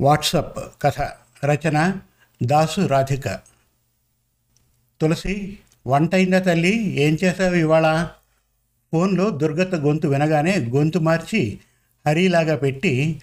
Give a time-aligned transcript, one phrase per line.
[0.00, 1.00] WhatsApp కథ
[1.44, 1.96] రచన
[2.42, 3.28] దాసు రాధిక.
[5.00, 6.10] తులసి వంట
[6.44, 7.00] తల్లి?
[7.00, 8.08] ఏం చేసావు ఇవాళ?
[8.92, 11.60] ఫోన్లో దుర్గత గొంతు వినగానే గొంతు మార్చి
[12.06, 13.22] హరిలాగా పెట్టి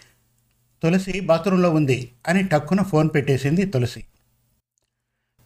[0.83, 4.05] తులసి బాత్రూంలో ఉంది అని టక్కున ఫోన్ పెట్టేసింది తులసి.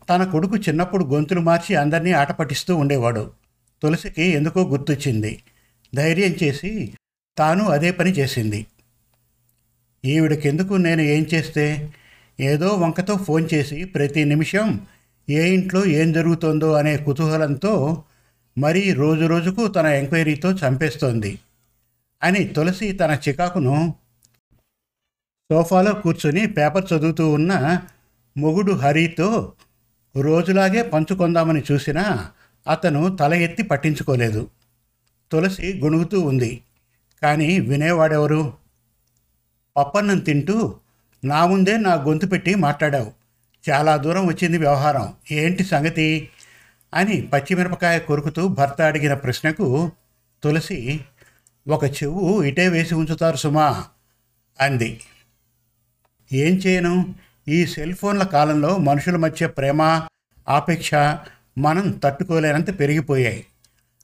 [0.09, 3.31] తన కొడుకు చిన్నప్పుడు గొంతులు మార్చి అందరినీ ఆట పట్టిస్తూ ఉండేవాడు.
[3.83, 5.43] తులసికి ఎందుకో గుర్తొచ్చింది.
[5.95, 6.93] ధైర్యం చేసి
[7.37, 8.65] తాను అదే పని చేసింది.
[10.05, 11.93] ఈవిడకెందుకు నేను ఏం చేస్తే?
[12.39, 14.85] ఏదో వంకతో ఫోన్ చేసి ప్రతి నిమిషం
[15.29, 18.03] ఏ ఇంట్లో ఏం జరుగుతోందో అనే కుతూహలంతో
[18.57, 21.39] మరీ రోజు రోజుకు తన ఎంక్వైరీతో చంపేస్తోంది
[22.23, 23.93] అని తులసి తన చికాకును
[25.51, 27.81] సోఫాలో కూర్చొని పేపర్ చదువుతూ ఉన్న
[28.37, 29.53] మొగుడు హరితో
[30.15, 32.29] రోజులాగే పంచుకొందామని చూసినా
[32.67, 34.49] అతను తల ఎత్తి పట్టించుకోలేదు.
[35.31, 36.61] తులసి గొణుగుతూ ఉంది.
[37.21, 38.60] కానీ వినేవాడెవరు?
[39.77, 40.75] పప్పన్నం తింటూ
[41.23, 43.11] నా ముందే నా గొంతు పెట్టి మాట్లాడావు.
[43.69, 45.13] చాలా దూరం వచ్చింది వ్యవహారం.
[45.31, 46.29] ఏంటి సంగతి?
[46.93, 49.91] అని పచ్చిమిరపకాయ కొరుకుతూ భర్త అడిగిన ప్రశ్నకు
[50.43, 50.99] తులసి
[51.67, 53.85] ఒక చెవు ఇటే వేసి ఉంచుతారు సుమా
[54.61, 55.01] అంది.
[56.33, 57.15] ఏం చేయను?
[57.47, 60.07] ఈ సెల్ ఫోన్ల కాలంలో మనుషుల మధ్య ప్రేమ
[60.49, 60.93] ఆపేక్ష
[61.57, 63.45] మనం తట్టుకోలేనంత పెరిగిపోయాయి.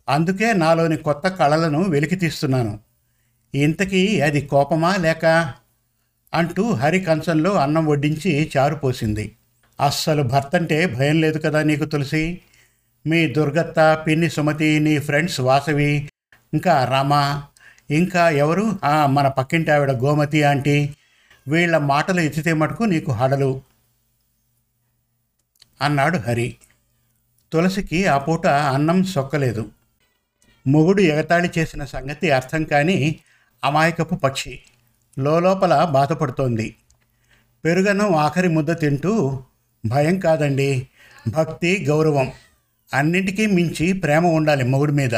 [0.09, 2.86] అందుకే నాలోని కొత్త కళలను వెలికి తీస్తున్నాను
[3.55, 5.53] ఇంతకీ అది కోపమా లేక?
[6.33, 9.35] అంటూ హరి కంచంలో అన్నం వడ్డించి చారు పోసింది.
[9.81, 12.41] అస్సలు భర్త అంటే భయం లేదు కదా నీకు తులసి?
[13.07, 16.09] మీ దుర్గత్త పిన్ని సుమతి నీ ఫ్రెండ్స్ వాసవి
[16.53, 17.43] ఇంకా రమ
[17.91, 18.79] ఇంకా ఎవరు?
[18.83, 20.95] ఆ, మన పక్కింటి ఆవిడ గోమతి ఆంటీ
[21.47, 23.61] వీళ్ళ మాటలు ఎత్తితే మటుకు నీకు హడలు
[25.81, 26.55] అన్నాడు హరి.
[27.53, 29.69] తులసికి ఆ పూట అన్నం సొక్కలేదు.
[30.67, 33.19] మొగుడు ఎగతాళి చేసిన సంగతి అర్థం కానీ
[33.63, 34.59] అమాయకపు పక్షి.
[35.19, 36.75] లోపల బాధపడుతోంది.
[37.65, 39.43] పెరుగన్నం ఆఖరి ముద్ద తింటూ
[39.85, 40.87] భయం కాదండి
[41.27, 42.31] భక్తి గౌరవం.
[42.93, 45.15] అన్నింటికీ మించి ప్రేమ ఉండాలి మొగుడి మీద.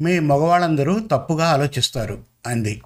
[0.00, 2.82] మీ మగవాళ్ళందరూ తప్పుగా ఆలోచిస్తారు అంది.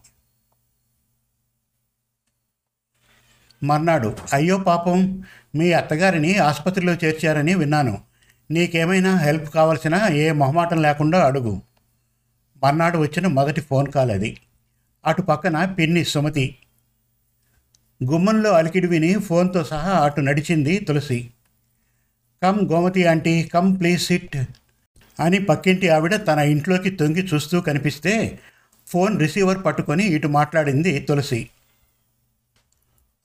[3.63, 5.23] మర్నాడు అయ్యో పాపం
[5.55, 7.99] మీ అత్తగారిని ఆసుపత్రిలో చేర్చారని విన్నాను.
[8.51, 11.63] నీకేమైనా హెల్ప్ కావాల్సిన ఏ మొహమాటం లేకుండా అడుగు.
[12.63, 14.41] మర్నాడు వచ్చిన మొదటి ఫోన్ కాల్ అది.
[15.07, 16.57] అటు పక్కన పిన్ని సుమతి.
[18.05, 21.31] గుమ్మంలో అలికిడి విని ఫోన్తో సహా అటు నడిచింది Tulasi.
[22.43, 24.37] Come Gomathi aunty come please sit
[25.21, 28.39] అని పక్కింటి ఆవిడ తన ఇంట్లోకి తొంగి చూస్తూ కనిపిస్తే
[28.87, 31.49] ఫోన్ రిసీవర్ పట్టుకొని ఇటు మాట్లాడింది తులసి.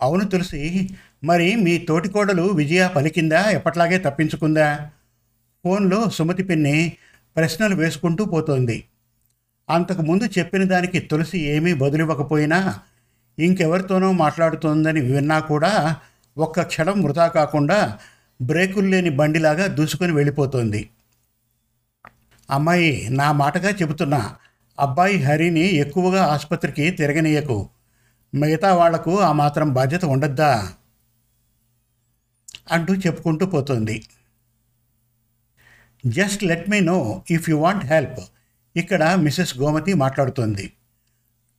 [0.02, 0.90] అవును తులసి
[1.24, 3.50] మరి మీ తోటికోడలు విజయ పలికిందా?
[3.50, 4.90] ఎప్పట్లాగే తప్పించుకుందా?
[5.64, 6.94] ఫోన్లో సుమతి పిన్ని
[7.36, 8.84] ప్రశ్నలు వేసుకుంటూ పోతోంది.
[9.69, 12.80] అంతకుముందు చెప్పిన దానికి తులసి ఏమీ బదులివ్వకపోయినా
[13.40, 15.96] ఇంకెవరితోనో మాట్లాడుతోందని విన్నా కూడా
[16.38, 18.00] ఒక్క క్షణం వృధా కాకుండా
[18.41, 20.90] బ్రేకులు లేని బండిలాగా దూసుకొని వెళ్ళిపోతోంది.
[22.50, 24.35] అమ్మాయి నా మాటగా చెబుతున్నా
[24.80, 27.69] అబ్బాయి హరిని ఎక్కువగా ఆసుపత్రికి తిరగనీయకు.
[28.36, 30.74] మిగతా వాళ్ళకు ఆ మాత్రం బాధ్యత ఉండద్దా?
[32.72, 34.03] అంటూ చెప్పుకుంటూ పోతుంది.
[36.06, 38.39] Just let me know if you want help.
[38.80, 40.74] ఇక్కడ మిసెస్ గోమతి మాట్లాడుతోంది.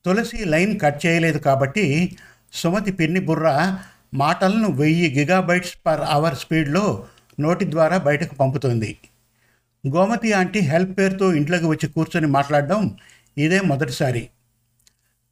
[0.05, 2.17] తులసి లైన్ కట్ చేయలేదు కాబట్టి
[2.53, 3.77] సుమతి పిన్ని బుర్ర
[4.13, 7.05] మాటలను వెయ్యి గిగాబైట్స్ పర్ అవర్ స్పీడ్లో
[7.39, 8.97] నోటి ద్వారా బయటకు పంపుతోంది.
[9.87, 12.97] గోమతి ఆంటీ హెల్ప్ పేరుతో ఇంట్లోకి వచ్చి కూర్చొని మాట్లాడడం
[13.37, 14.29] ఇదే మొదటిసారి.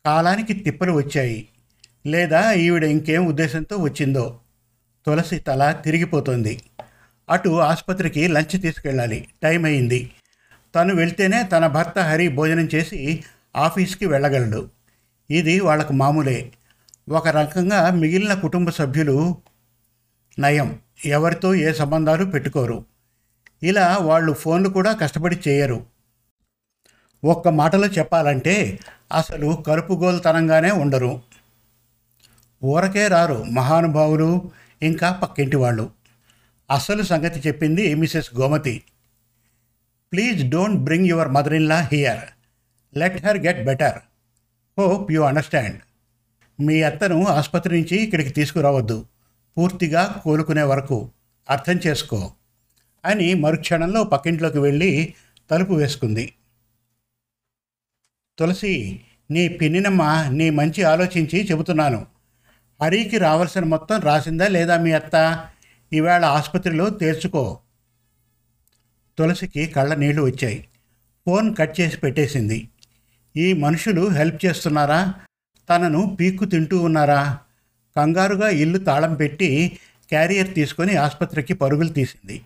[0.06, 1.48] కాలానికి తిప్పలు వచ్చాయి.
[2.08, 4.40] లేదా ఈవిడ ఇంకేం ఉద్దేశంతో వచ్చిందో.
[5.06, 6.62] తులసి తల తిరిగిపోతుంది.
[7.30, 9.28] అటు ఆసుపత్రికి లంచ్ తీసుకెళ్ళాలి.
[9.44, 10.12] టైం అయింది.
[10.76, 13.24] తను వెళ్తేనే తన భర్త హరి భోజనం చేసి
[13.56, 14.70] ఆఫీస్కి వెళ్ళగలడు.
[15.30, 16.52] ఇది వాళ్ళకు మామూలే.
[17.10, 19.38] ఒక రకంగా మిగిలిన కుటుంబ సభ్యులు
[20.40, 20.80] నయం.
[21.06, 22.86] ఎవరితో ఏ సంబంధాలు పెట్టుకోరు.
[23.64, 25.86] ఇలా వాళ్ళు ఫోన్లు కూడా కష్టపడి చేయరు.
[27.24, 28.80] ఒక్క మాటలో చెప్పాలంటే
[29.14, 31.22] అసలు కలుపుగోలుతనంగానే ఉండరు.
[32.64, 34.52] ఊరకే రారు మహానుభావులు
[34.82, 35.90] ఇంకా పక్కింటి వాళ్ళు.
[36.72, 38.84] అసలు సంగతి చెప్పింది Mrs Gomathi.
[40.12, 42.24] Please don't bring your mother in law here
[42.98, 43.98] let her get better
[44.80, 45.80] hope you understand
[46.62, 49.06] మీ అత్తను ఆసుపత్రి నుంచి ఇక్కడికి తీసుకురావద్దు.
[49.58, 51.12] పూర్తిగా కోలుకునే వరకు
[51.50, 52.34] అర్థం చేసుకో
[53.06, 55.14] అని మరుక్షణంలో పక్కింట్లోకి వెళ్ళి
[55.52, 56.34] తలుపు వేసుకుంది.
[58.38, 59.02] తులసి
[59.32, 62.06] నీ పిన్నినమ్మ నీ మంచి ఆలోచించి చెబుతున్నాను.
[62.82, 65.16] హరికి రావాల్సిన మొత్తం రాసిందా లేదా మీ అత్త?
[65.94, 67.60] ఈవేళ ఆసుపత్రిలో తేల్చుకో.
[69.20, 70.68] తులసికి కళ్ళ నీళ్ళు వచ్చాయి.
[71.26, 72.70] ఫోన్ కట్ చేసి పెట్టేసింది.
[73.38, 75.14] ఈ మనుషులు హెల్ప్ చేస్తున్నారా?
[75.70, 77.40] తనను పీక్కు తింటూ ఉన్నారా?
[77.98, 79.80] కంగారుగా ఇల్లు తాళం పెట్టి
[80.10, 82.42] క్యారియర్ తీసుకొని ఆసుపత్రికి పరుగులు తీసింది.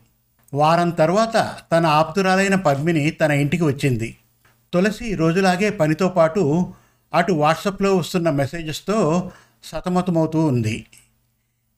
[0.54, 4.18] వారం తర్వాత తన ఆప్తురాలైన పద్మిని తన ఇంటికి వచ్చింది.
[4.74, 6.74] తులసి రోజులాగే పనితో పాటు
[7.14, 9.32] అటు వాట్సాప్లో వస్తున్న మెసేజెస్తో
[9.64, 10.86] సతమతమవుతూ ఉంది.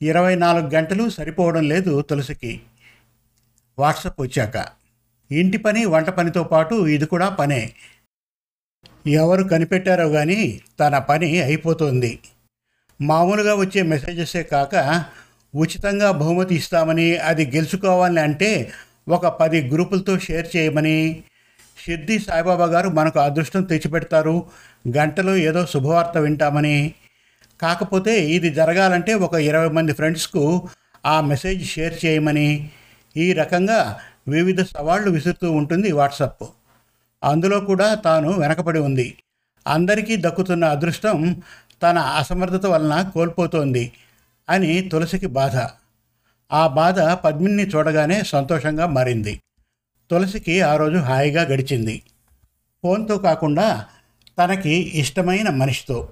[0.02, 2.62] ఇరవై నాలుగు గంటలు సరిపోవడం లేదు తులసికి.
[3.80, 4.85] వాట్సాప్ వచ్చాక
[5.32, 7.74] ఇంటి పని వంట పనితో పాటు ఇది కూడా పనే.
[9.08, 12.20] ఎవరు కనిపెట్టారో కానీ తన పని అయిపోతుంది.
[13.02, 15.06] మామూలుగా వచ్చే మెసేజెసే కాక
[15.56, 18.72] ఉచితంగా బహుమతి ఇస్తామని అది గెలుచుకోవాలని అంటే
[19.10, 21.24] ఒక పది గ్రూపులతో షేర్ చేయమని
[21.86, 24.46] షిర్ది సాయిబాబా గారు మనకు అదృష్టం తెచ్చిపెడతారు.
[24.98, 26.94] గంటలో ఏదో శుభవార్త వింటామని.
[27.62, 30.70] కాకపోతే ఇది జరగాలంటే ఒక ఇరవై మంది ఫ్రెండ్స్కు
[31.06, 32.70] ఆ మెసేజ్ షేర్ చేయమని.
[33.18, 36.44] ఈ రకంగా వివిధ సవాళ్ళు విసురుతూ ఉంటుంది వాట్సప్.
[37.24, 39.18] అందులో కూడా తాను వెనకబడి ఉంది.
[39.68, 41.42] అందరికీ దక్కుతున్న అదృష్టం
[41.84, 43.92] తన అసమర్థత వలన కోల్పోతోంది
[44.50, 45.56] అని తులసికి బాధ.
[46.52, 49.42] ఆ బాధ పద్మిని చూడగానే సంతోషంగా మారింది.
[50.12, 52.02] తులసికి ఆ రోజు హాయిగా గడిచింది.
[52.84, 53.86] ఫోన్తో కాకుండా
[54.44, 56.10] తనకి ఇష్టమైన మనిషితో.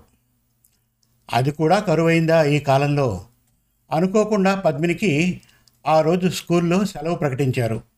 [1.34, 3.26] అది కూడా కరువైందా ఈ కాలంలో?
[3.92, 5.42] అనుకోకుండా పద్మినికి
[5.88, 7.93] ఆ రోజు స్కూల్లో సెలవు ప్రకటించారు.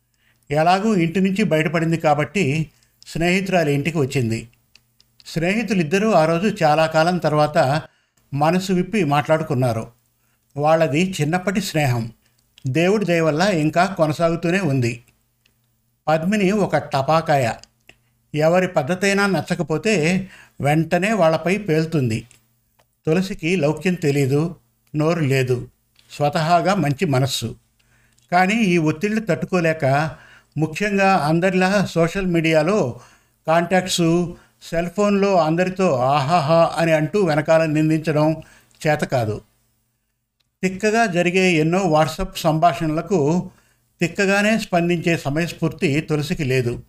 [0.51, 2.71] ఎలాగూ ఇంటి నుంచి బయటపడింది కాబట్టి
[3.07, 4.49] స్నేహితురాలి ఇంటికి వచ్చింది.
[5.25, 7.81] స్నేహితులిద్దరూ ఆ రోజు చాలా కాలం తర్వాత
[8.33, 9.87] మనసు విప్పి మాట్లాడుకున్నారు.
[10.57, 12.11] వాళ్ళది చిన్నప్పటి స్నేహం.
[12.67, 15.03] దేవుడి దయవల్ల ఇంకా కొనసాగుతూనే ఉంది.
[16.07, 17.51] పద్మిని ఒక టపాకాయ.
[18.35, 20.27] ఎవరి పద్ధతైనా నచ్చకపోతే
[20.61, 22.27] వెంటనే వాళ్ళపై పేలుతుంది.
[23.05, 24.55] తులసికి లౌక్యం తెలీదు
[24.95, 25.67] నోరు లేదు.
[26.11, 27.55] స్వతహాగా మంచి మనస్సు.
[28.31, 30.15] కానీ ఈ ఒత్తిళ్ళు తట్టుకోలేక
[30.57, 32.99] ముఖ్యంగా అందరిలా సోషల్ మీడియాలో
[33.47, 34.35] కాంటాక్ట్స్
[34.69, 38.35] సెల్ ఫోన్లో అందరితో ఆహాహా అని అంటూ వెనకాల నిందించడం
[38.87, 39.41] చేత కాదు.
[40.63, 43.49] తిక్కగా జరిగే ఎన్నో వాట్సప్ సంభాషణలకు
[44.01, 46.83] తిక్కగానే స్పందించే సమయస్ఫూర్తి తులసికి లేదు.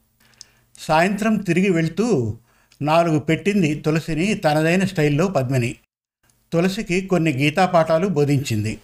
[0.79, 2.39] సాయంత్రం తిరిగి వెళ్తూ
[2.83, 5.77] నాలుగు పెట్టింది తులసిని తనదైన స్టైల్లో పద్మిని.
[6.53, 8.79] తులసికి కొన్ని గీతా పాఠాలు బోధించింది.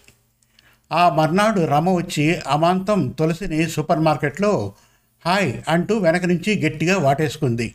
[0.92, 4.74] ఆ మర్నాడు రమ వచ్చి అమాంతం తులసిని సూపర్ మార్కెట్లో
[5.26, 7.74] హాయ్ అంటూ వెనక నుంచి గట్టిగా వాటేసుకుంది.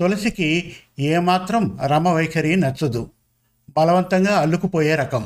[0.00, 3.10] తులసికి ఏమాత్రం రమ వైఖరి నచ్చదు.
[3.76, 5.24] బలవంతంగా అల్లుకుపోయే రకం.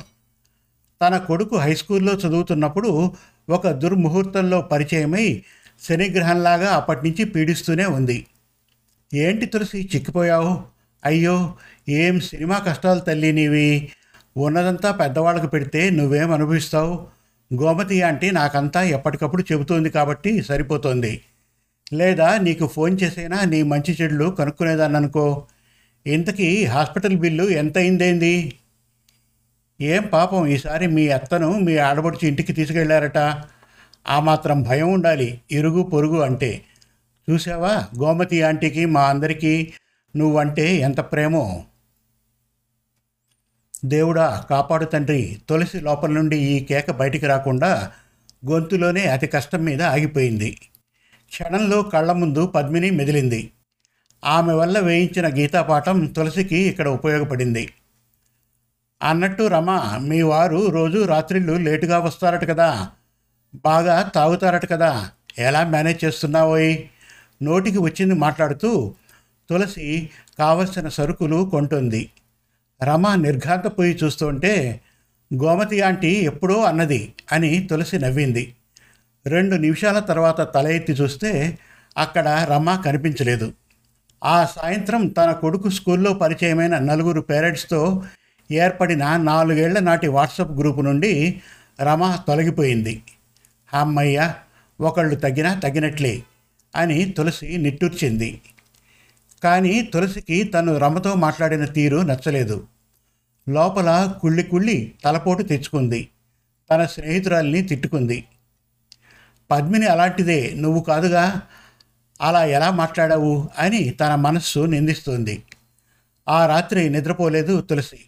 [1.02, 3.12] తన కొడుకు హై స్కూల్లో చదువుతున్నప్పుడు
[3.50, 5.42] ఒక దుర్ముహూర్తంలో పరిచయమై
[5.82, 8.26] శనిగ్రహంలాగా అప్పటి నుంచి పీడిస్తూనే ఉంది.
[9.14, 10.62] ఏంటి తులసి చిక్కిపోయావు?
[11.04, 11.54] అయ్యో
[11.88, 13.92] ఏం సినిమా కష్టాలు తల్లి నీవి?
[14.36, 17.06] ఉన్నదంతా పెద్దవాళ్ళకు పెడితే నువ్వేం అనుభవిస్తావు?
[17.54, 21.20] గోమతి ఆంటీ నాకంతా ఎప్పటికప్పుడు చెబుతోంది కాబట్టి సరిపోతుంది.
[21.92, 25.46] లేదా నీకు ఫోన్ చేసైనా నీ మంచి చెడులు కనుక్కునేదాన్ని అనుకో
[26.06, 28.52] ఇంతకీ హాస్పిటల్ బిల్లు ఎంత అయిందేంది
[29.80, 33.18] ఏం పాపం ఈసారి మీ అత్తను మీ ఆడబడుచు ఇంటికి తీసుకెళ్ళారట.
[34.08, 36.62] ఆ మాత్రం భయం ఉండాలి ఇరుగు పొరుగు అంటే.
[37.30, 39.72] చూసావా గోమతి ఆంటీకి మా అందరికీ?
[40.16, 41.64] నువ్వంటే ఎంత ప్రేమో.
[43.84, 45.38] దేవుడా కాపాడు తండ్రి.
[45.48, 47.92] తులసి లోపల నుండి ఈ కేక బయటికి రాకుండా
[48.50, 50.50] గొంతులోనే అతి కష్టం మీద ఆగిపోయింది.
[51.28, 53.50] క్షణంలో కళ్ళ ముందు పద్మిని మెదిలింది.
[54.24, 57.72] ఆమె వల్ల వేయించిన గీతాపాఠం తులసికి ఇక్కడ ఉపయోగపడింది.
[59.02, 62.88] అన్నట్టు రమ మీ వారు రోజు రాత్రిళ్ళు లేటుగా వస్తారట కదా.
[63.64, 65.10] బాగా తాగుతారట కదా.
[65.38, 66.78] ఎలా మేనేజ్ చేస్తున్నావోయ్?
[67.42, 68.94] నోటికి వచ్చింది మాట్లాడుతూ
[69.50, 72.10] తులసి కావలసిన సరుకులు కొంటుంది.
[72.82, 74.80] రమ నిర్ఘాంతపోయి చూస్తుంటే
[75.34, 78.54] గోమతి ఆంటీ ఎప్పుడో అన్నది అని తులసి నవ్వింది.
[79.26, 81.58] రెండు నిమిషాల తర్వాత తల ఎత్తి చూస్తే
[81.98, 83.52] అక్కడ రమ కనిపించలేదు.
[84.24, 88.02] ఆ సాయంత్రం తన కొడుకు స్కూల్లో పరిచయమైన నలుగురు పేరెంట్స్తో
[88.52, 91.40] ఏర్పడిన నాలుగేళ్ళ నాటి వాట్సాప్ గ్రూపు నుండి
[91.82, 93.02] రమ తొలగిపోయింది.
[93.74, 94.34] అమ్మయ్య
[94.80, 96.22] ఒకళ్ళు తగ్గినా తగ్గినట్లే
[96.76, 98.40] అని తులసి నిట్టూర్చింది.
[99.44, 102.66] కానీ తులసికి తను రమతో మాట్లాడిన తీరు నచ్చలేదు.
[103.48, 106.08] లోపల కుళ్ళి కుళ్ళి తలపోటు తెచ్చుకుంది.
[106.70, 108.24] తన స్నేహితురాల్ని తిట్టుకుంది.
[109.50, 111.42] పద్మిని అలాంటిదే నువ్వు కాదుగా
[112.20, 113.48] అలా ఎలా మాట్లాడావు?
[113.58, 115.42] అని తన మనస్సు నిందిస్తుంది.
[116.28, 118.00] ఆ రాత్రి నిద్రపోలేదు తులసి.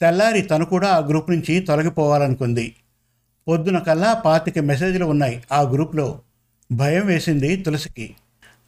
[0.00, 2.74] తెల్లారి తను కూడా ఆ గ్రూప్ నుంచి తొలగిపోవాలనుకుంది.
[3.48, 6.20] పొద్దున కల్లా పాతిక మెసేజ్లు ఉన్నాయి ఆ గ్రూప్లో.
[6.72, 8.16] భయం వేసింది తులసికి.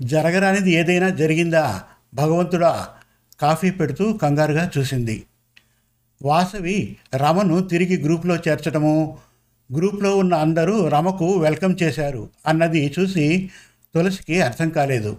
[0.02, 1.82] జరగరానిది ఏదైనా జరిగిందా?
[2.14, 2.88] భగవంతుడా
[3.40, 5.24] కాఫీ పెడుతూ కంగారుగా చూసింది.
[6.22, 9.18] వాసవి రమను తిరిగి గ్రూప్లో చేర్చడము
[9.76, 13.50] గ్రూప్లో ఉన్న అందరూ రమకు వెల్కమ్ చేశారు అన్నది చూసి
[13.94, 15.18] తులసికి అర్థం కాలేదు.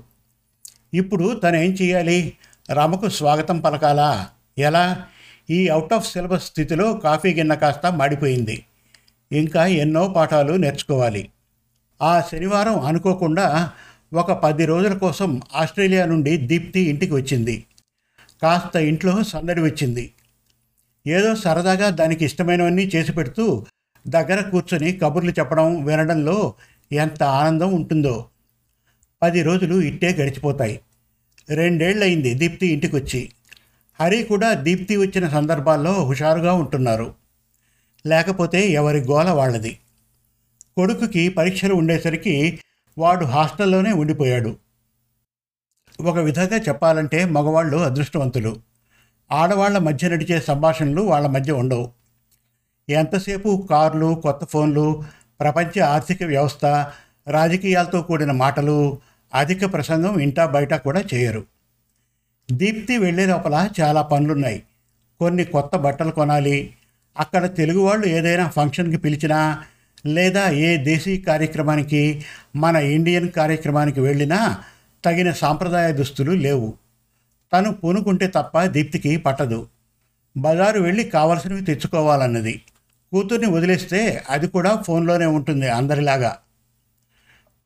[0.93, 2.33] ఇప్పుడు తను ఏం చేయాలి
[2.71, 4.27] రమకు స్వాగతం పలకాలా?
[4.57, 5.05] ఎలా?
[5.49, 8.65] ఈ అవుట్ ఆఫ్ సిలబస్ స్థితిలో కాఫీ గిన్నె కాస్త మాడిపోయింది.
[9.31, 11.29] ఇంకా ఎన్నో పాఠాలు నేర్చుకోవాలి.
[12.01, 13.71] ఆ శనివారం అనుకోకుండా
[14.13, 17.65] ఒక పది రోజుల కోసం ఆస్ట్రేలియా నుండి దీప్తి ఇంటికి వచ్చింది.
[18.43, 20.13] కాస్త ఇంట్లో సందడి వచ్చింది.
[21.07, 23.65] ఏదో సరదాగా దానికి ఇష్టమైనవన్నీ చేసి పెడుతూ
[24.07, 26.53] దగ్గర కూర్చొని కబుర్లు చెప్పడం వినడంలో
[26.91, 28.25] ఎంత ఆనందం ఉంటుందో.
[29.21, 30.79] పది రోజులు ఇట్టే గడిచిపోతాయి.
[31.49, 33.31] రెండేళ్ళయింది దీప్తి ఇంటికి వచ్చి
[33.99, 37.13] హరి కూడా దీప్తి వచ్చిన సందర్భాల్లో హుషారుగా ఉంటున్నారు.
[38.05, 39.79] లేకపోతే ఎవరి గోల వాళ్ళది.
[40.77, 42.59] కొడుకుకి పరీక్షలు ఉండేసరికి
[42.97, 44.57] వాడు హాస్టల్లోనే ఉండిపోయాడు.
[46.01, 48.55] ఒక విధంగా చెప్పాలంటే మగవాళ్ళు అదృష్టవంతులు.
[49.31, 51.91] ఆడవాళ్ళ మధ్య నడిచే సంభాషణలు వాళ్ళ మధ్య ఉండవు.
[52.89, 55.03] ఎంతసేపు కార్లు కొత్త ఫోన్లు
[55.39, 56.65] ప్రపంచ ఆర్థిక వ్యవస్థ
[57.27, 58.97] రాజకీయాలతో కూడిన మాటలు
[59.35, 61.43] అధిక ప్రసంగం ఇంటా బయట కూడా చేయరు.
[62.51, 64.63] దీప్తి వెళ్ళే లోపల చాలా పనులున్నాయి.
[65.19, 66.73] కొన్ని కొత్త బట్టలు కొనాలి.
[67.19, 69.63] అక్కడ తెలుగు వాళ్ళు ఏదైనా ఫంక్షన్కి పిలిచినా
[70.05, 72.23] లేదా ఏ దేశీ కార్యక్రమానికి
[72.55, 74.63] మన ఇండియన్ కార్యక్రమానికి వెళ్ళినా
[75.05, 76.73] తగిన సాంప్రదాయ దుస్తులు లేవు.
[77.53, 79.67] తను పూనుకుంటే తప్ప దీప్తికి పట్టదు.
[80.37, 82.61] బజారు వెళ్ళి కావలసినవి తెచ్చుకోవాలన్నది.
[83.13, 86.37] కూతుర్ని వదిలేస్తే అది కూడా ఫోన్లోనే ఉంటుంది అందరిలాగా.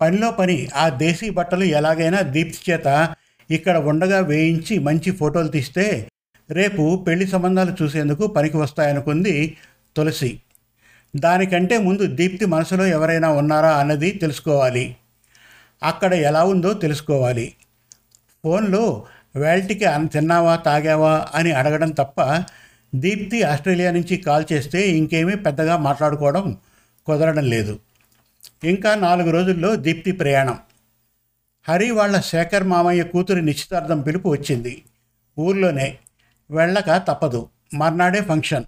[0.01, 3.15] పనిలో పని ఆ దేశీ బట్టలు ఎలాగైనా దీప్తి చేత
[3.51, 6.09] ఇక్కడ ఉండగా వేయించి మంచి ఫోటోలు తీస్తే
[6.49, 9.57] రేపు పెళ్ళి సంబంధాలు చూసేందుకు పనికి వస్తాయనుకుంది
[9.95, 10.41] తులసి.
[11.15, 14.95] దానికంటే ముందు దీప్తి మనసులో ఎవరైనా ఉన్నారా అన్నది తెలుసుకోవాలి.
[15.83, 17.55] అక్కడ ఎలా ఉందో తెలుసుకోవాలి.
[18.43, 22.43] ఫోన్లో వేల్టికి తిన్నావా తాగావా అని అడగడం తప్ప
[22.95, 26.57] దీప్తి ఆస్ట్రేలియా నుంచి కాల్ చేస్తే ఇంకేమీ పెద్దగా మాట్లాడుకోవడం
[27.05, 27.79] కుదరడం లేదు.
[28.63, 30.59] ఇంకా నాలుగు రోజుల్లో దీప్తి ప్రయాణం.
[31.67, 34.83] హరి వాళ్ళ శేఖర్ మామయ్య కూతురి నిశ్చితార్థం పిలుపు వచ్చింది.
[35.39, 35.97] ఊర్లోనే
[36.51, 37.49] వెళ్ళక తప్పదు.
[37.73, 38.65] మర్నాడే ఫంక్షన్.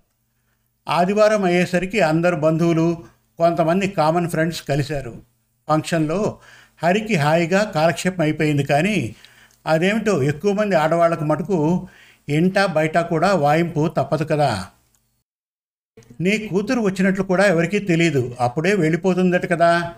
[0.89, 3.03] ఆదివారం అయ్యేసరికి అందరు బంధువులు
[3.37, 5.21] కొంతమంది కామన్ ఫ్రెండ్స్ కలిశారు.
[5.69, 6.39] ఫంక్షన్లో
[6.83, 9.15] హరికి హాయిగా కాలక్షేపం అయిపోయింది కానీ
[9.65, 11.87] అదేమిటో ఎక్కువ మంది ఆడవాళ్ళకు మటుకు
[12.29, 14.65] ఇంట బయట కూడా వాయింపు తప్పదు కదా.
[16.21, 19.93] నీ కూతురు వచ్చినట్లు కూడా ఎవరికీ తెలియదు అప్పుడే వెళ్ళిపోతుందట కదా.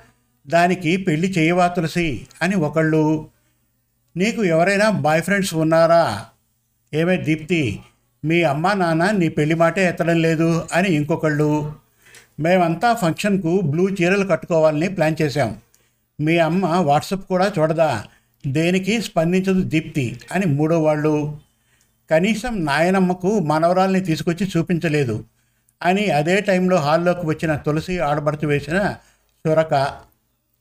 [0.48, 2.28] దానికి పెళ్ళి చేయవా తులసి?
[2.42, 3.30] అని ఒకళ్ళు
[4.18, 6.26] నీకు ఎవరైనా బాయ్ ఫ్రెండ్స్ ఉన్నారా?
[6.94, 7.80] ఏమే దీప్తి?
[8.26, 11.74] మీ అమ్మ నాన్న నీ పెళ్ళి మాటే ఎత్తడం లేదు అని ఇంకొకళ్ళు.
[12.40, 15.58] మేమంతా ఫంక్షన్కు బ్లూ చీరలు కట్టుకోవాలని ప్లాన్ చేశాం.
[16.22, 18.04] మీ అమ్మ వాట్సప్ కూడా చూడదా?
[18.48, 21.38] దేనికి స్పందించదు దీప్తి అని మూడో వాళ్ళు
[22.12, 25.24] కనీసం నాయనమ్మకు మనవరాల్ని తీసుకొచ్చి చూపించలేదు
[25.84, 28.96] అని అదే టైంలో హాల్లోకి వచ్చిన తులసి ఆడబడుతు వేసిన
[29.48, 29.74] సురక.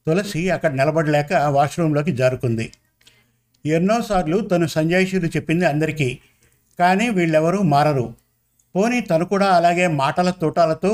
[0.06, 2.72] తులసి అక్కడ నిలబడలేక వాష్రూంలోకి జారుకుంది.
[3.66, 6.18] ఎన్నోసార్లు తను సంజాయిషులు చెప్పింది అందరికీ.
[6.80, 8.06] కానీ వీళ్ళెవరూ మారరు.
[8.74, 10.92] పోనీ తను కూడా అలాగే మాటల తోటాలతో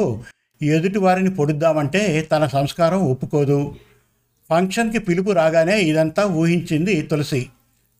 [0.63, 2.03] ఎదుటి వారిని పొడుద్దామంటే
[2.33, 3.59] తన సంస్కారం ఒప్పుకోదు.
[4.51, 7.43] ఫంక్షన్కి పిలుపు రాగానే ఇదంతా ఊహించింది తులసి.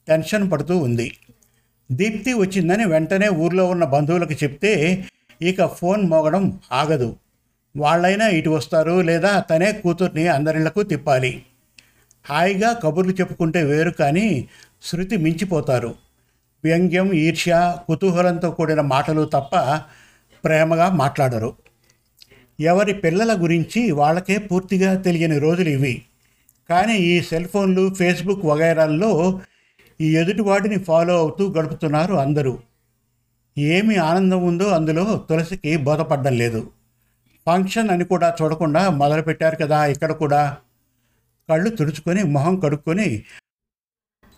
[0.09, 1.09] టెన్షన్ పడుతూ ఉంది.
[1.93, 4.73] దీప్తి వచ్చిందని వెంటనే ఊర్లో ఉన్న బంధువులకు చెప్తే
[5.43, 7.17] ఇక ఫోన్ మోగడం ఆగదు.
[7.77, 11.33] వాళ్ళైనా ఇటు వస్తారు లేదా తనే కూతుర్ని అందరిళ్ళకు తిప్పాలి.
[12.27, 14.49] హాయిగా కబుర్లు చెప్పుకుంటే వేరు కానీ
[14.83, 16.06] శృతి మించిపోతారు.
[16.67, 17.55] వ్యంగ్యం ఈర్ష్య
[17.87, 19.55] కుతూహలంతో కూడిన మాటలు తప్ప
[20.45, 21.51] ప్రేమగా మాట్లాడరు.
[22.59, 25.95] ఎవరి పిల్లల గురించి వాళ్ళకే పూర్తిగా తెలియని రోజులు ఇవి.
[26.71, 29.11] కానీ ఈ సెల్ ఫోన్లు ఫేస్బుక్ వగైరాల్లో
[30.01, 32.55] ఈ ఎదుటివాడిని ఫాలో అవుతూ గడుపుతున్నారు అందరూ.
[33.57, 36.61] ఏమి ఆనందం ఉందో అందులో తులసికి బోధపడ్డం లేదు.
[37.47, 40.43] ఫంక్షన్ అని కూడా చూడకుండా మొదలుపెట్టారు కదా ఇక్కడ కూడా.
[41.49, 43.09] కళ్ళు తుడుచుకొని మొహం కడుక్కొని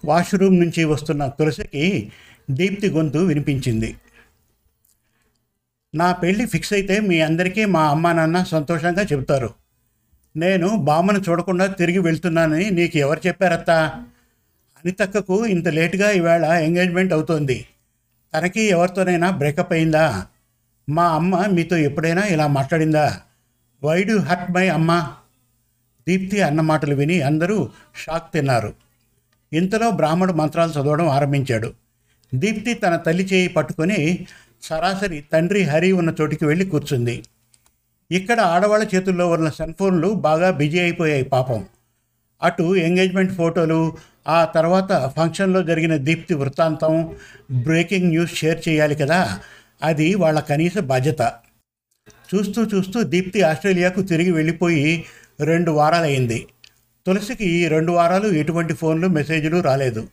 [0.04, 2.12] వాష్రూమ్ నుంచి వస్తున్న తులసికి
[2.50, 3.96] దీప్తి గొంతు వినిపించింది.
[5.94, 9.54] నా పెళ్ళి ఫిక్స్ అయితే మీ అందరికీ మా అమ్మా నాన్న సంతోషంగా చెబుతారు.
[10.36, 14.04] నేను బామ్మను చూడకుండా తిరిగి వెళ్తున్నానని నీకు ఎవరు చెప్పారత్తా?
[14.78, 17.66] అనితక్కకు ఇంత లేటుగా ఈవేళ ఎంగేజ్మెంట్ అవుతోంది.
[18.34, 20.26] తనకి ఎవరితోనైనా బ్రేకప్ అయిందా?
[20.88, 23.20] మా అమ్మ మీతో ఎప్పుడైనా ఇలా మాట్లాడిందా?
[23.84, 25.12] వైడు హర్ట్ మై అమ్మ?
[26.08, 28.87] దీప్తి అన్న మాటలు విని అందరూ షాక్ తిన్నారు.
[29.52, 31.68] ఇంతలో బ్రాహ్మడు మంత్రాలు చదవడం ఆరంభించాడు.
[32.34, 34.26] దీప్తి తన తల్లి చేయి పట్టుకొని
[34.62, 37.24] సరాసరి తండ్రి హరి ఉన్న చోటికి వెళ్ళి కూర్చుంది.
[38.10, 41.66] ఇక్కడ ఆడవాళ్ళ చేతుల్లో ఉన్న సెల్ఫోన్లు బాగా బిజీ అయిపోయాయి పాపం.
[42.42, 46.94] అటు ఎంగేజ్మెంట్ ఫోటోలు ఆ తర్వాత ఫంక్షన్లో జరిగిన దీప్తి వృత్తాంతం
[47.50, 49.40] బ్రేకింగ్ న్యూస్ షేర్ చేయాలి కదా
[49.82, 51.22] అది వాళ్ళ కనీస బాధ్యత.
[52.30, 55.04] చూస్తూ చూస్తూ దీప్తి ఆస్ట్రేలియాకు తిరిగి వెళ్ళిపోయి
[55.40, 56.46] రెండు వారాలైంది.
[57.08, 60.08] తులసికి ఈ రెండు వారాలు ఎటువంటి ఫోన్లు మెసేజ్లు రాలేదు.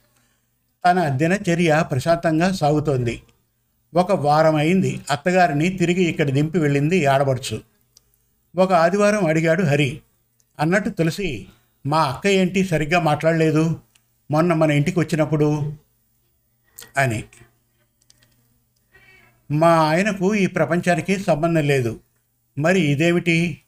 [0.86, 3.22] తన దినచర్య ప్రశాంతంగా సాగుతోంది.
[3.94, 7.62] ఒక వారం అయింది అత్తగారిని తిరిగి ఇక్కడ దింపి వెళ్ళింది ఆడబడుచు
[8.58, 10.02] ఒక ఆదివారం అడిగాడు హరి.
[10.60, 11.48] అన్నట్టు తులసి
[11.86, 13.75] మా అక్క ఏంటి సరిగ్గా మాట్లాడలేదు?
[14.32, 15.74] మొన్న మన ఇంటికి వచ్చినప్పుడు
[16.98, 17.24] అని.
[19.52, 22.00] మా ఆయనకు ఈ ప్రపంచానికి సంబంధం లేదు.
[22.58, 23.62] మరి ఇదేమిటి?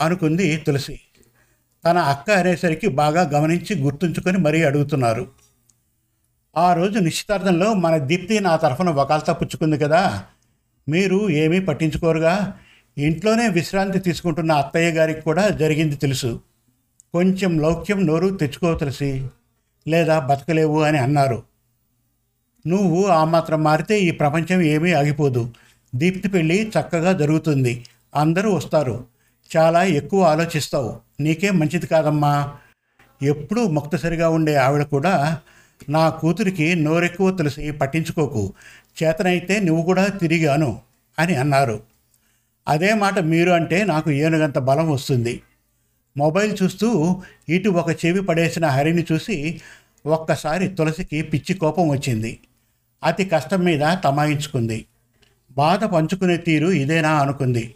[0.00, 1.00] అనుకుంది తులసి.
[1.84, 5.28] తన అక్క అనేసరికి బాగా గమనించి గుర్తుంచుకొని మరీ అడుగుతున్నారు.
[6.56, 10.24] ఆ రోజు నిశ్చితార్థంలో మన దీప్తి నా తరఫున వకాల్తా పుచ్చుకుంది కదా.
[10.88, 12.54] మీరు ఏమీ పట్టించుకోరుగా.
[12.98, 16.40] ఇంట్లోనే విశ్రాంతి తీసుకుంటున్న అత్తయ్య గారికి కూడా జరిగింది తెలుసు.
[17.12, 19.28] కొంచెం లౌక్యం నోరు తెచ్చుకోవతలసి
[19.88, 21.42] లేదా బతకలేవు అని అన్నారు.
[22.66, 25.52] నువ్వు ఆ మాత్రం మారితే ఈ ప్రపంచం ఏమీ ఆగిపోదు.
[25.94, 27.84] దీప్తి పెళ్ళి చక్కగా జరుగుతుంది.
[28.14, 29.13] అందరూ వస్తారు.
[29.56, 31.00] చాలా ఎక్కువ ఆలోచిస్తావు.
[31.20, 32.54] నీకే మంచిది కాదమ్మా.
[33.22, 35.38] ఎప్పుడూ ముక్తసరిగా ఉండే ఆవిడ కూడా
[35.88, 38.52] నా కూతురికి నోరెక్కువ తెలిసి పట్టించుకోకు.
[39.02, 40.80] చేతనైతే నువ్వు కూడా తిరిగాను
[41.18, 41.82] అని అన్నారు.
[42.68, 45.42] అదే మాట మీరు అంటే నాకు ఏనుగంత బలం వస్తుంది.
[46.16, 49.60] మొబైల్ చూస్తూ ఇటు ఒక చెవి పడేసిన హరిని చూసి
[50.06, 52.40] ఒక్కసారి తులసికి పిచ్చి కోపం వచ్చింది.
[53.04, 54.84] అతి కష్టం మీద తమాయించుకుంది.
[55.52, 57.74] బాధ పంచుకునే తీరు ఇదేనా అనుకుంది.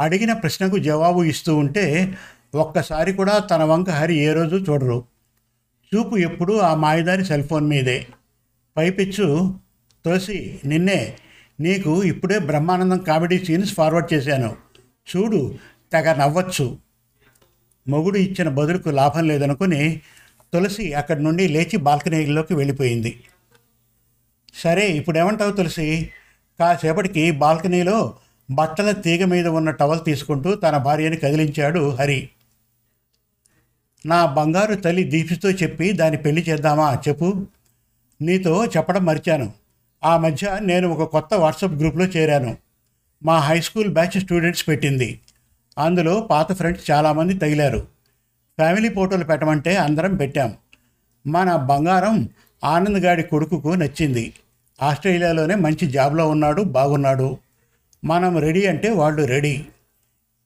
[0.00, 2.14] అడిగిన ప్రశ్నకు జవాబు ఇస్తూ ఉంటే
[2.54, 5.04] ఒక్కసారి కూడా తన వంక హరి ఏ రోజు చూడరు.
[5.94, 8.06] చూపు ఎప్పుడూ ఆ మాయదారి సెల్ ఫోన్ మీదే.
[8.76, 9.54] పైపిచ్చు
[10.04, 11.16] తులసి నిన్నే
[11.60, 14.56] నీకు ఇప్పుడే బ్రహ్మానందం కామెడీ సీన్స్ ఫార్వర్డ్ చేశాను.
[15.16, 15.54] చూడు
[15.92, 16.78] తెగ నవ్వచ్చు.
[17.88, 20.00] మొగుడు ఇచ్చిన బదులుకు లాభం లేదనుకుని
[20.54, 23.20] తులసి అక్కడి నుండి లేచి బాల్కనీలోకి వెళ్ళిపోయింది.
[24.54, 26.10] సరే ఇప్పుడేమంటావు తులసి?
[26.60, 28.14] కాసేపటికి బాల్కనీలో
[28.50, 32.28] బట్టల తీగ మీద ఉన్న టవల్ తీసుకుంటూ తన భార్యని కదిలించాడు హరి.
[34.06, 37.46] నా బంగారు తల్లి దీపితో చెప్పి దాన్ని పెళ్ళి చేద్దామా చెప్పు.
[38.22, 39.52] నీతో చెప్పడం మర్చాను.
[40.04, 42.56] ఆ మధ్య నేను ఒక కొత్త వాట్సాప్ గ్రూప్లో చేరాను.
[43.24, 45.20] మా హై స్కూల్ బ్యాచ్ స్టూడెంట్స్ పెట్టింది.
[45.78, 47.78] అందులో పాత ఫ్రెండ్స్ చాలామంది తగిలారు.
[48.58, 50.54] ఫ్యామిలీ ఫోటోలు పెట్టమంటే అందరం పెట్టాం.
[51.26, 52.28] మన బంగారం
[52.64, 54.32] ఆనంద్ గాడి కొడుకుకు నచ్చింది.
[54.82, 57.38] ఆస్ట్రేలియాలోనే మంచి జాబ్లో ఉన్నాడు బాగున్నాడు.
[58.04, 59.66] మనం రెడీ అంటే వాళ్ళు ready.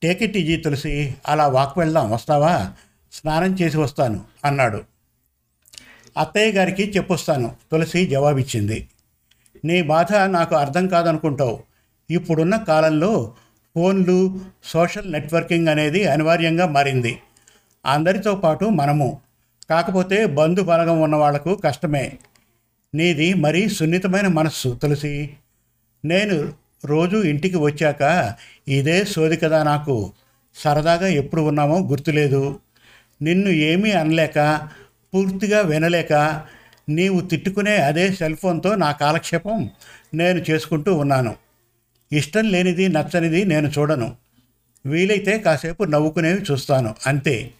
[0.02, 2.72] Take it easy Tulasi అలా వాక్ వెళ్దాం వస్తావా?
[3.12, 4.84] స్నానం చేసి వస్తాను అన్నాడు.
[6.18, 8.88] అత్తయ్య గారికి చెప్పొస్తాను తులసి జవాబిచ్చింది.
[9.64, 11.62] నీ బాధ నాకు అర్థం కాదనుకుంటావు.
[12.10, 13.34] ఇప్పుడున్న కాలంలో
[13.74, 17.18] ఫోన్లు సోషల్ నెట్వర్కింగ్ అనేది అనివార్యంగా మారింది.
[17.86, 19.20] అందరితో పాటు మనము.
[19.70, 22.18] కాకపోతే బంధు బలగం ఉన్న వాళ్ళకు కష్టమే.
[22.94, 25.36] నీది మరీ సున్నితమైన మనస్సు తులసి.
[26.04, 28.34] నేను రోజు ఇంటికి వచ్చాక
[28.68, 30.12] ఇదే సోది కదా నాకు.
[30.54, 32.58] సరదాగా ఎప్పుడు ఉన్నామో గుర్తులేదు.
[33.22, 34.68] నిన్ను ఏమీ అనలేక
[35.14, 36.42] పూర్తిగా వినలేక
[36.88, 39.70] నీవు తిట్టుకునే అదే సెల్ ఫోన్తో నా కాలక్షేపం
[40.14, 41.34] నేను చేసుకుంటూ ఉన్నాను.
[42.12, 44.16] ఇష్టం లేనిది నచ్చనిది నేను చూడను.
[44.86, 46.94] వీలైతే కాసేపు నవ్వుకునేవి చూస్తాను.
[47.06, 47.50] అంతే.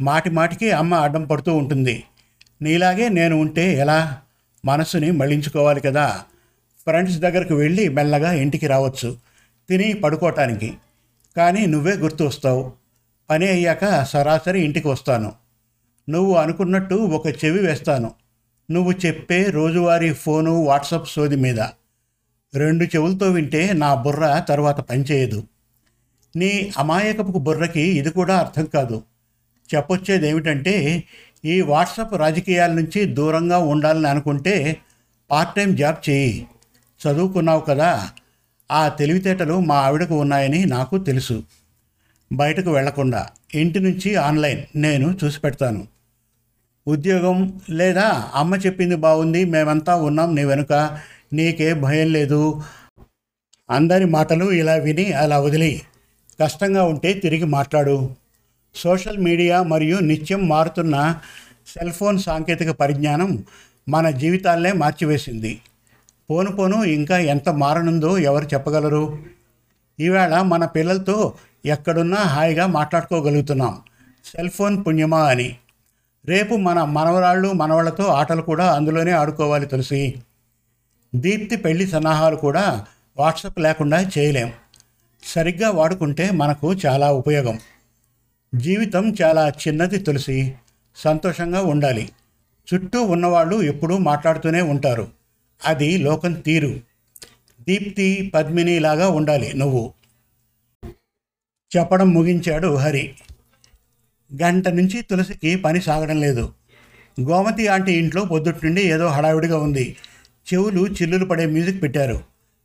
[0.00, 2.04] మాటి మాటికి అమ్మ అడ్డం పడుతూ ఉంటుంది.
[2.62, 4.18] నీలాగే నేను ఉంటే ఎలా?
[4.64, 6.22] మనసుని మళ్ళించుకోవాలి కదా.
[6.88, 9.16] ఫ్రెండ్స్ దగ్గరకు వెళ్ళి మెల్లగా ఇంటికి రావచ్చు.
[9.68, 10.74] తిని పడుకోవటానికి
[11.36, 12.72] కానీ నువ్వే గుర్తు వస్తావు.
[13.30, 15.32] పని అయ్యాక సరాసరి ఇంటికి వస్తాను.
[16.10, 18.12] నువ్వు అనుకున్నట్టు ఒక చెవి వేస్తాను.
[18.70, 21.60] నువ్వు చెప్పే రోజువారీ ఫోను వాట్సాప్ సోది మీద.
[22.54, 25.44] రెండు చెవులతో వింటే నా బుర్ర తర్వాత పనిచేయదు.
[26.36, 29.02] నీ అమాయకపు బుర్రకి ఇది కూడా అర్థం కాదు.
[29.74, 31.04] చెప్పొచ్చేది ఏమిటంటే
[31.44, 34.76] ఈ వాట్సాప్ రాజకీయాల నుంచి దూరంగా ఉండాలని అనుకుంటే
[35.30, 36.46] పార్ట్ టైం జాబ్ చేయి.
[37.00, 38.10] చదువుకున్నావు కదా
[38.70, 41.42] ఆ తెలివితేటలు మా ఆవిడకు ఉన్నాయని నాకు తెలుసు.
[42.32, 45.86] బయటకు వెళ్ళకుండా ఇంటి నుంచి ఆన్లైన్ నేను చూసి పెడతాను.
[46.88, 50.98] ఉద్యోగం లేదా అమ్మ చెప్పింది బాగుంది మేమంతా ఉన్నాం నీ వెనుక
[51.32, 52.62] నీకే భయం లేదు.
[53.70, 55.82] అందరి మాటలు ఇలా విని అలా వదిలి
[56.40, 58.10] కష్టంగా ఉంటే తిరిగి మాట్లాడు.
[58.74, 61.20] సోషల్ మీడియా మరియు నిత్యం మారుతున్న
[61.66, 63.44] సెల్ ఫోన్ సాంకేతిక పరిజ్ఞానం
[63.88, 65.60] మన జీవితాలనే మార్చివేసింది.
[66.30, 69.18] పోను పోను ఇంకా ఎంత మారనుందో ఎవరు చెప్పగలరు?
[70.00, 71.34] ఈవేళ మన పిల్లలతో
[71.66, 73.80] ఎక్కడున్నా హాయిగా మాట్లాడుకోగలుగుతున్నాం.
[74.24, 75.56] సెల్ ఫోన్ పుణ్యమా అని.
[76.26, 80.14] రేపు మన మనవరాళ్ళు మనవాళ్ళతో ఆటలు కూడా అందులోనే ఆడుకోవాలి తులసి.
[81.14, 82.84] దీప్తి పెళ్ళి సన్నాహాలు కూడా
[83.16, 84.52] వాట్సాప్ లేకుండా చేయలేం.
[85.22, 87.58] సరిగ్గా వాడుకుంటే మనకు చాలా ఉపయోగం.
[88.54, 90.54] జీవితం చాలా చిన్నది తులసి.
[90.96, 92.10] సంతోషంగా ఉండాలి.
[92.74, 95.08] చుట్టూ ఉన్నవాళ్ళు ఎప్పుడూ మాట్లాడుతూనే ఉంటారు.
[95.64, 96.80] అది లోకం తీరు.
[97.68, 99.92] దీప్తి పద్మిని లాగా ఉండాలి నువ్వు.
[101.76, 103.14] చెప్పడం ముగించాడు హరి.
[104.42, 106.52] గంట నుంచి తులసికి పని సాగడం లేదు.
[107.20, 109.96] గోమతి ఆంటీ ఇంట్లో పొద్దుటి నుండి ఏదో హడావిడిగా ఉంది.
[110.54, 112.20] చెవులు చిల్లులు పడే మ్యూజిక్ పెట్టారు.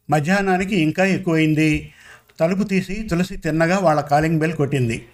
[0.10, 1.94] మధ్యాహ్నానికి ఇంకా ఎక్కువైంది.
[2.40, 5.06] తలుపు తీసి తులసి తిన్నగా వాళ్ళ కాలింగ్ బెల్ కొట్టింది.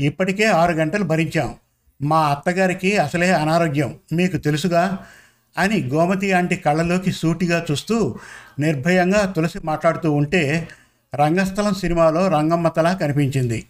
[0.00, 1.54] ఇప్పటికే ఆరు గంటలు భరించాం.
[2.02, 3.98] మా అత్తగారికి అసలే అనారోగ్యం.
[4.12, 5.06] మీకు తెలుసుగా
[5.58, 8.18] అని గోమతి ఆంటీ కళ్ళలోకి సూటిగా చూస్తూ
[8.58, 10.68] నిర్భయంగా తులసి మాట్లాడుతూ ఉంటే
[11.14, 13.66] రంగస్థలం సినిమాలో రంగమ్మతలా కనిపించింది.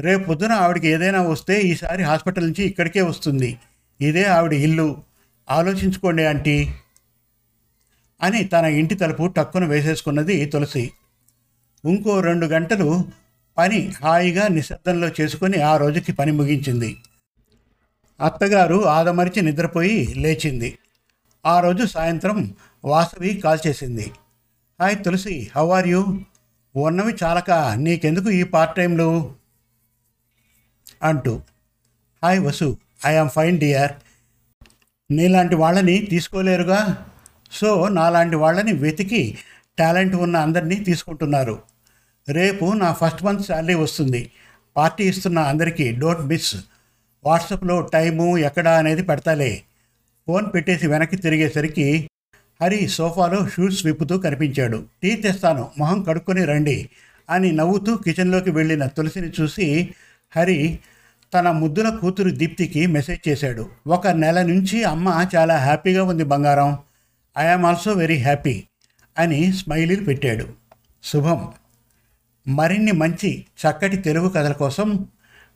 [0.00, 3.58] రేపు పొద్దున ఆవిడకి ఏదైనా వస్తే ఈసారి హాస్పిటల్ నుంచి ఇక్కడికే వస్తుంది.
[4.00, 4.96] ఇదే ఆవిడ ఇల్లు.
[5.50, 6.74] ఆలోచించుకోండి ఆంటీ
[8.22, 10.90] అని తన ఇంటి తలుపు టక్కున వేసేసుకున్నది తులసి.
[11.84, 13.04] ఇంకో రెండు గంటలు
[13.58, 16.96] పని హాయిగా నిశ్శబ్దంలో చేసుకుని ఆ రోజుకి పని ముగించింది.
[18.20, 20.78] అత్తగారు ఆదమరిచి నిద్రపోయి లేచింది.
[21.46, 24.12] ఆ రోజు సాయంత్రం వాసవి కాల్ చేసింది.
[24.80, 26.20] Hi Tulasi how are you?
[26.76, 29.34] ఉన్నవి చాలక నీకెందుకు ఈ పార్ట్ టైంలు
[31.02, 31.42] అంటూ
[32.24, 33.92] hi Vasu I am fine dear.
[35.10, 37.06] నీలాంటి వాళ్ళని తీసుకోలేరుగా?
[37.52, 39.38] సో నాలాంటి వాళ్ళని వెతికి
[39.78, 41.62] టాలెంట్ ఉన్న అందరినీ తీసుకుంటున్నారు.
[42.28, 44.30] రేపు నా ఫస్ట్ మంత్ శాలరీ వస్తుంది.
[44.76, 46.56] పార్టీ ఇస్తున్న అందరికీ డోంట్ మిస్.
[47.24, 49.62] వాట్సాప్లో టైము ఎక్కడ అనేది పెడతాలే.
[50.28, 52.10] ఫోన్ పెట్టేసి వెనక్కి తిరిగేసరికి
[52.62, 54.84] హరి సోఫాలో షూస్ విప్పుతూ కనిపించాడు.
[55.02, 56.90] టీ తెస్తాను మొహం కడుక్కొని రండి
[57.30, 59.94] అని నవ్వుతూ కిచెన్లోకి వెళ్ళిన తులసిని చూసి
[60.36, 60.78] హరి
[61.34, 63.68] తన ముద్దుల కూతురు దీప్తికి మెసేజ్ చేశాడు.
[63.86, 66.78] ఒక నెల నుంచి అమ్మ చాలా హ్యాపీగా ఉంది బంగారం.
[67.38, 68.64] ఐఆమ్ ఆల్సో వెరీ హ్యాపీ
[69.18, 70.48] అని స్మైలీలు పెట్టాడు.
[71.04, 71.48] శుభం.
[72.48, 75.06] మరిన్ని మంచి చక్కటి తెలుగు కథల కోసం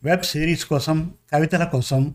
[0.04, 2.14] వెబ్ సిరీస్ కోసం కవితల కోసం